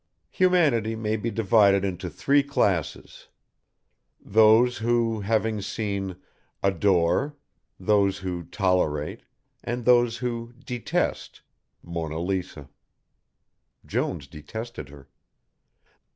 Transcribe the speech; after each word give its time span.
Humanity 0.31 0.95
may 0.95 1.15
be 1.15 1.29
divided 1.29 1.85
into 1.85 2.09
three 2.09 2.41
classes: 2.41 3.27
those 4.19 4.79
who, 4.79 5.19
having 5.19 5.61
seen, 5.61 6.15
adore, 6.63 7.35
those 7.79 8.17
who 8.17 8.45
tolerate, 8.45 9.21
and 9.63 9.85
those 9.85 10.17
who 10.17 10.53
detest 10.57 11.41
Mona 11.83 12.17
Lisa. 12.19 12.67
Jones 13.85 14.25
detested 14.25 14.89
her. 14.89 15.07